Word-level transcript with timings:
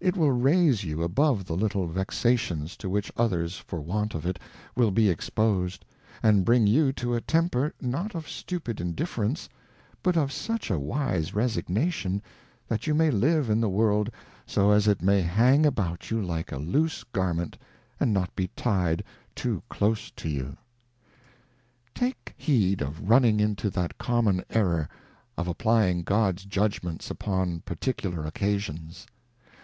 It 0.00 0.16
will 0.16 0.32
raise 0.32 0.82
you 0.82 1.02
above 1.02 1.44
the 1.44 1.54
little 1.54 1.86
Vexations 1.86 2.74
to 2.78 2.88
which 2.88 3.12
others 3.16 3.58
for 3.58 3.80
want 3.80 4.14
of 4.14 4.26
it, 4.26 4.38
will 4.74 4.90
be 4.90 5.06
expos 5.14 5.78
'd, 5.78 5.84
and 6.24 6.44
bring 6.44 6.66
you 6.66 6.90
to 6.94 7.14
a 7.14 7.20
Temper, 7.20 7.72
not 7.80 8.16
of 8.16 8.28
stupid 8.28 8.80
Indifference, 8.80 9.48
but 10.02 10.16
of 10.16 10.32
such 10.32 10.70
a 10.72 10.78
wise 10.78 11.34
Resignation, 11.34 12.20
that 12.66 12.86
you 12.88 12.94
may 12.94 13.10
live 13.12 13.48
in 13.48 13.60
the 13.60 13.68
World, 13.68 14.10
so 14.44 14.72
as 14.72 14.88
it 14.88 15.02
may 15.02 15.20
hang 15.20 15.64
about 15.66 16.10
you 16.10 16.20
like 16.20 16.50
a 16.50 16.56
loose 16.56 17.04
Garment, 17.04 17.56
and 18.00 18.12
not 18.12 18.30
tied 18.56 19.04
too 19.36 19.62
close 19.68 20.10
to 20.12 20.28
you. 20.30 20.56
Take 21.94 21.94
HUSBAND. 21.94 21.94
Take 21.94 22.34
heed 22.38 22.82
of 22.82 23.08
running 23.08 23.38
into 23.38 23.70
that 23.70 23.98
common 23.98 24.42
Error, 24.50 24.88
of 25.36 25.46
applying 25.46 26.02
God's 26.02 26.44
Judgments 26.44 27.08
upon 27.08 27.60
particular 27.60 28.24
Occasions. 28.24 29.06